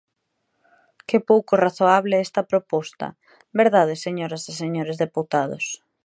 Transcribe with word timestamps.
¿Que 1.07 1.17
pouco 1.29 1.53
razoable 1.65 2.13
é 2.19 2.23
esta 2.27 2.47
proposta?, 2.51 3.07
¿verdade, 3.61 3.93
señoras 4.05 4.43
e 4.51 4.53
señores 4.63 4.97
deputados? 5.05 5.65